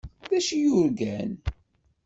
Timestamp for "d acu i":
0.29-0.59